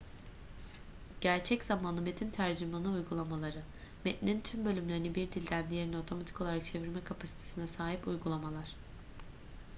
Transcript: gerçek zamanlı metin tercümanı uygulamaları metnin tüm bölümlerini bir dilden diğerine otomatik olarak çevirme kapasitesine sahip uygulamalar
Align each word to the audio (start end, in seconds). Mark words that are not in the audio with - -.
gerçek 1.21 1.63
zamanlı 1.63 2.01
metin 2.01 2.29
tercümanı 2.29 2.91
uygulamaları 2.91 3.61
metnin 4.05 4.41
tüm 4.41 4.65
bölümlerini 4.65 5.15
bir 5.15 5.31
dilden 5.31 5.69
diğerine 5.69 5.97
otomatik 5.97 6.41
olarak 6.41 6.65
çevirme 6.65 7.03
kapasitesine 7.03 7.67
sahip 7.67 8.07
uygulamalar 8.07 8.75